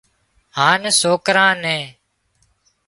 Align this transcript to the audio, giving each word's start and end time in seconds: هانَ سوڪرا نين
هانَ 0.57 0.83
سوڪرا 1.01 1.47
نين 1.63 1.83